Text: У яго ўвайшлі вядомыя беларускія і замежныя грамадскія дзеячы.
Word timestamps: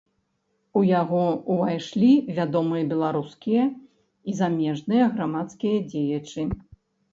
У 0.79 0.81
яго 1.01 1.19
ўвайшлі 1.55 2.09
вядомыя 2.39 2.83
беларускія 2.95 3.67
і 3.71 4.31
замежныя 4.41 5.13
грамадскія 5.15 5.87
дзеячы. 5.95 6.51